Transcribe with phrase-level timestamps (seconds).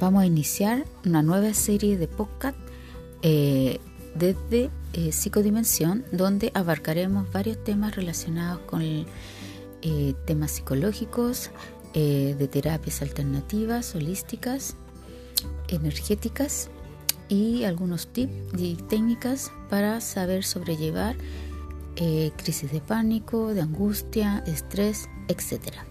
[0.00, 2.56] vamos a iniciar una nueva serie de podcast
[3.22, 3.78] eh,
[4.14, 11.50] desde eh, Psicodimensión, donde abarcaremos varios temas relacionados con eh, temas psicológicos,
[11.92, 14.74] eh, de terapias alternativas, holísticas,
[15.68, 16.70] energéticas
[17.28, 21.16] y algunos tips y técnicas para saber sobrellevar
[21.96, 25.84] eh, crisis de pánico, de angustia, estrés, etcétera.